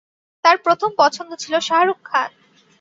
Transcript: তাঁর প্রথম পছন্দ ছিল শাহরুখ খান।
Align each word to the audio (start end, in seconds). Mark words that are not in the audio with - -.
তাঁর 0.45 0.57
প্রথম 0.65 0.89
পছন্দ 0.97 1.31
ছিল 1.35 1.53
শাহরুখ 1.59 1.99
খান। 2.03 2.29